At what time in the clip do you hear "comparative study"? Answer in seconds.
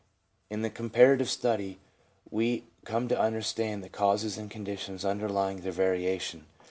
0.71-1.77